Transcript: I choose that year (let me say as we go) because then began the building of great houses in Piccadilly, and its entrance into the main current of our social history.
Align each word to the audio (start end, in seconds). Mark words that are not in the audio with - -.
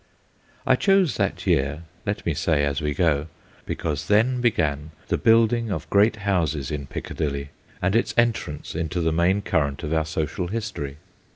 I 0.65 0.75
choose 0.75 1.17
that 1.17 1.45
year 1.45 1.83
(let 2.07 2.25
me 2.25 2.33
say 2.33 2.65
as 2.65 2.81
we 2.81 2.95
go) 2.95 3.27
because 3.67 4.07
then 4.07 4.41
began 4.41 4.89
the 5.09 5.17
building 5.19 5.69
of 5.71 5.87
great 5.91 6.15
houses 6.25 6.71
in 6.71 6.87
Piccadilly, 6.87 7.49
and 7.83 7.95
its 7.95 8.11
entrance 8.17 8.73
into 8.73 8.99
the 8.99 9.11
main 9.13 9.43
current 9.43 9.83
of 9.83 9.93
our 9.93 10.05
social 10.05 10.47
history. 10.47 10.97